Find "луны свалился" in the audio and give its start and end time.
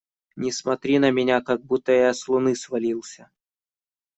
2.27-3.29